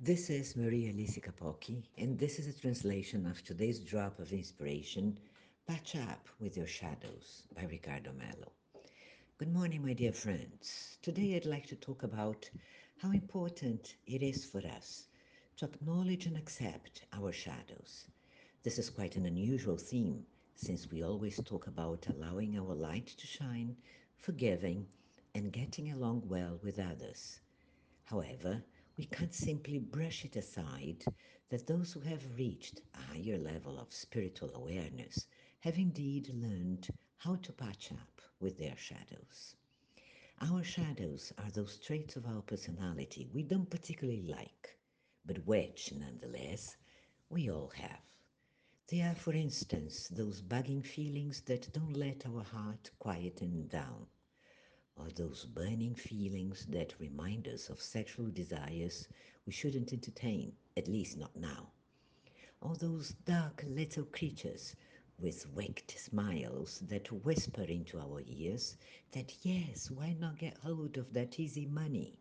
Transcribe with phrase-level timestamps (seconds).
[0.00, 5.18] This is Maria Lisi Capocchi, and this is a translation of today's drop of inspiration,
[5.66, 8.52] Patch Up with Your Shadows by Ricardo Mello.
[9.38, 10.98] Good morning, my dear friends.
[11.02, 12.48] Today I'd like to talk about
[12.98, 15.08] how important it is for us
[15.56, 18.04] to acknowledge and accept our shadows.
[18.62, 23.26] This is quite an unusual theme since we always talk about allowing our light to
[23.26, 23.76] shine,
[24.16, 24.86] forgiving,
[25.34, 27.40] and getting along well with others.
[28.04, 28.62] However,
[28.98, 31.04] we can't simply brush it aside
[31.48, 35.26] that those who have reached a higher level of spiritual awareness
[35.60, 36.88] have indeed learned
[37.18, 39.56] how to patch up with their shadows.
[40.40, 44.76] Our shadows are those traits of our personality we don't particularly like,
[45.24, 46.76] but which, nonetheless,
[47.30, 48.02] we all have.
[48.88, 54.06] They are, for instance, those bugging feelings that don't let our heart quieten down,
[54.98, 59.08] or those burning feelings that remind us of sexual desires
[59.46, 61.70] we shouldn't entertain, at least not now,
[62.60, 64.76] or those dark little creatures
[65.18, 68.76] with wicked smiles that whisper into our ears
[69.12, 72.18] that yes, why not get hold of that easy money?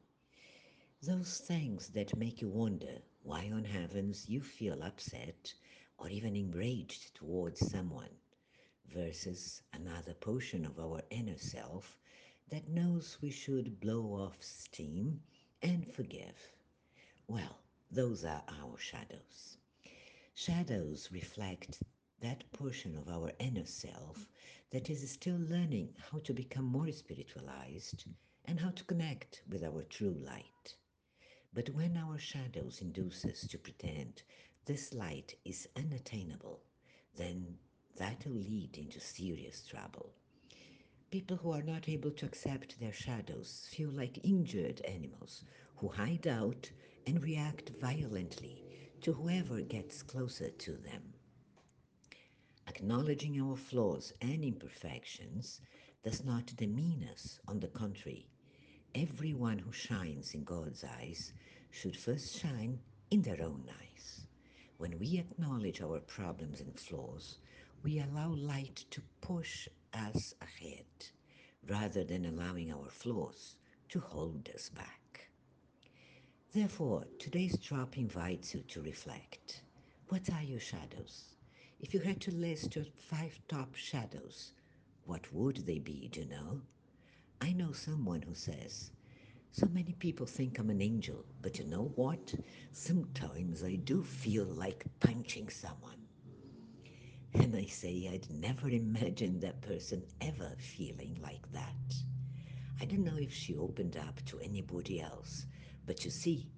[1.02, 5.53] Those things that make you wonder why on heavens you feel upset
[5.97, 8.09] or even enraged towards someone,
[8.88, 11.97] versus another portion of our inner self
[12.50, 15.22] that knows we should blow off steam
[15.62, 16.52] and forgive.
[17.28, 17.59] Well,
[17.92, 19.58] those are our shadows.
[20.34, 21.81] Shadows reflect
[22.22, 24.28] that portion of our inner self
[24.72, 28.06] that is still learning how to become more spiritualized
[28.45, 30.75] and how to connect with our true light.
[31.53, 34.23] But when our shadows induce us to pretend
[34.66, 36.62] this light is unattainable,
[37.16, 37.58] then
[37.98, 40.14] that will lead into serious trouble.
[41.09, 45.45] People who are not able to accept their shadows feel like injured animals
[45.77, 46.69] who hide out
[47.05, 48.66] and react violently
[49.00, 51.13] to whoever gets closer to them.
[52.67, 55.62] Acknowledging our flaws and imperfections
[56.03, 58.28] does not demean us, on the contrary.
[58.94, 61.31] Everyone who shines in God's eyes
[61.72, 62.79] should first shine
[63.12, 64.28] in their own eyes.
[64.78, 67.38] When we acknowledge our problems and flaws,
[67.81, 70.86] we allow light to push us ahead
[71.68, 73.58] rather than allowing our flaws
[73.90, 75.30] to hold us back.
[76.53, 79.62] Therefore, today's drop invites you to reflect.
[80.09, 81.36] What are your shadows?
[81.80, 84.53] If you had to list your five top shadows,
[85.06, 86.62] what would they be, do you know?
[87.42, 88.92] I know someone who says,
[89.52, 92.34] so many people think I'm an angel, but you know what?
[92.72, 96.06] Sometimes I do feel like punching someone.
[97.40, 101.96] And I say I'd never imagined that person ever feeling like that.
[102.81, 105.46] I don't know if she opened up to anybody else,
[105.86, 106.50] but you see,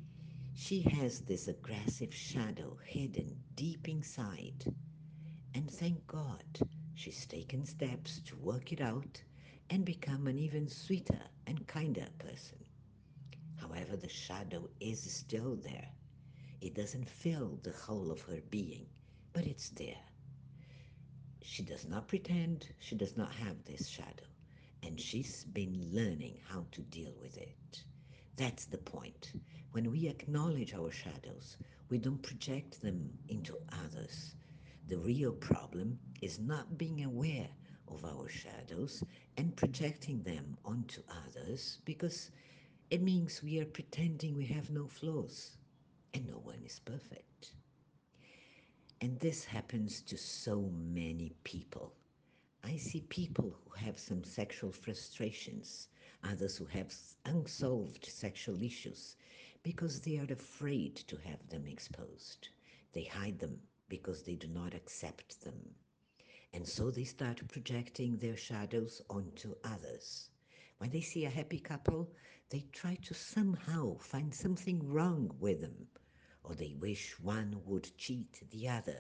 [0.56, 4.66] she has this aggressive shadow hidden deep inside.
[5.54, 6.44] And thank God
[6.96, 9.22] she's taken steps to work it out
[9.70, 12.64] and become an even sweeter and kinder person.
[13.58, 15.90] However, the shadow is still there.
[16.62, 18.86] It doesn't fill the whole of her being,
[19.34, 20.02] but it's there.
[21.52, 24.28] She does not pretend she does not have this shadow,
[24.84, 27.84] and she's been learning how to deal with it.
[28.36, 29.34] That's the point.
[29.72, 31.58] When we acknowledge our shadows,
[31.90, 34.36] we don't project them into others.
[34.88, 37.50] The real problem is not being aware
[37.88, 39.04] of our shadows
[39.36, 42.30] and projecting them onto others because
[42.92, 45.58] it means we are pretending we have no flaws
[46.14, 47.54] and no one is perfect.
[49.02, 51.94] And this happens to so many people.
[52.64, 55.88] I see people who have some sexual frustrations,
[56.24, 56.94] others who have
[57.26, 59.16] unsolved sexual issues
[59.64, 62.50] because they are afraid to have them exposed.
[62.92, 65.76] They hide them because they do not accept them.
[66.54, 70.30] And so they start projecting their shadows onto others.
[70.78, 72.12] When they see a happy couple,
[72.50, 75.88] they try to somehow find something wrong with them
[76.50, 78.98] or they wish one would cheat the other.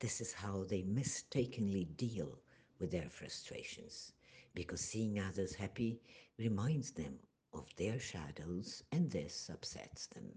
[0.00, 2.38] This is how they mistakenly deal
[2.78, 4.12] with their frustrations,
[4.54, 5.98] because seeing others happy
[6.36, 7.18] reminds them
[7.54, 10.30] of their shadows and this upsets them.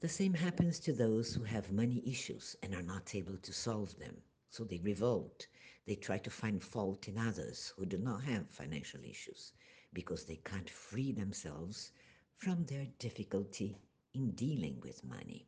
[0.00, 3.98] The same happens to those who have money issues and are not able to solve
[3.98, 4.16] them,
[4.50, 5.46] so they revolt.
[5.84, 9.52] They try to find fault in others who do not have financial issues
[9.92, 11.92] because they can't free themselves
[12.38, 13.76] from their difficulty
[14.16, 15.46] in dealing with money.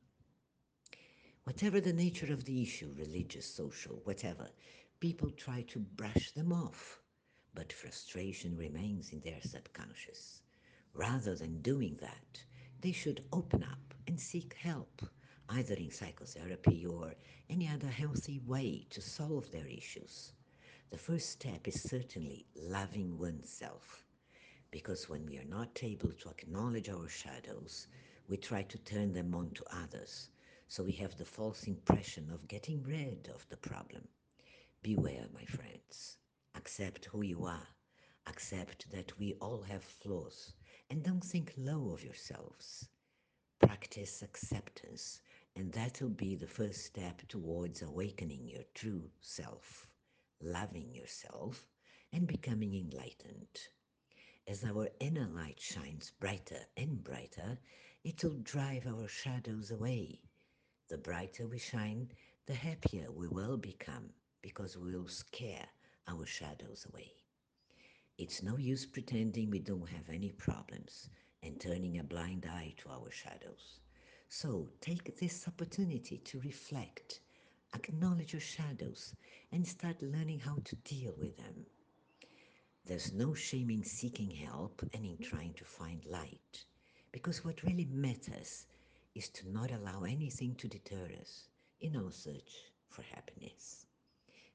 [1.44, 4.50] Whatever the nature of the issue, religious, social, whatever,
[5.00, 7.00] people try to brush them off,
[7.54, 10.42] but frustration remains in their subconscious.
[10.92, 12.42] Rather than doing that,
[12.82, 15.00] they should open up and seek help,
[15.48, 17.14] either in psychotherapy or
[17.48, 20.34] any other healthy way to solve their issues.
[20.90, 24.04] The first step is certainly loving oneself.
[24.70, 27.86] Because when we are not able to acknowledge our shadows,
[28.28, 30.28] we try to turn them on to others.
[30.68, 34.06] So we have the false impression of getting rid of the problem.
[34.82, 36.18] Beware, my friends.
[36.54, 37.66] Accept who you are.
[38.26, 40.52] Accept that we all have flaws.
[40.90, 42.88] And don't think low of yourselves.
[43.60, 45.20] Practice acceptance,
[45.56, 49.86] and that'll be the first step towards awakening your true self,
[50.42, 51.66] loving yourself,
[52.12, 53.68] and becoming enlightened.
[54.46, 57.58] As our inner light shines brighter and brighter,
[58.04, 60.20] it'll drive our shadows away.
[60.88, 62.10] The brighter we shine,
[62.46, 64.10] the happier we will become
[64.42, 65.66] because we'll scare
[66.08, 67.12] our shadows away.
[68.18, 71.08] It's no use pretending we don't have any problems
[71.42, 73.80] and turning a blind eye to our shadows.
[74.28, 77.20] So take this opportunity to reflect,
[77.74, 79.14] acknowledge your shadows,
[79.52, 81.66] and start learning how to deal with them.
[82.84, 86.64] There's no shame in seeking help and in trying to find light,
[87.18, 88.66] because what really matters
[89.16, 91.48] is to not allow anything to deter us
[91.80, 93.86] in our search for happiness.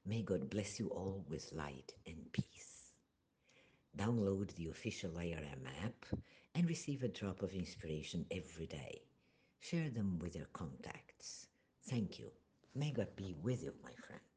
[0.06, 2.94] May God bless you all with light and peace.
[3.98, 6.06] Download the official ARM app
[6.54, 9.02] and receive a drop of inspiration every day.
[9.60, 11.48] Share them with your contacts.
[11.90, 12.30] Thank you.
[12.74, 14.33] May God be with you, my friend.